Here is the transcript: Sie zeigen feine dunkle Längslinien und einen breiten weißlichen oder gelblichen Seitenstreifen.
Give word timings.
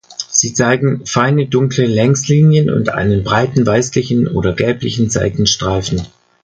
Sie 0.31 0.55
zeigen 0.55 1.05
feine 1.05 1.45
dunkle 1.45 1.85
Längslinien 1.85 2.71
und 2.71 2.89
einen 2.89 3.23
breiten 3.23 3.67
weißlichen 3.67 4.27
oder 4.27 4.51
gelblichen 4.53 5.11
Seitenstreifen. 5.11 6.07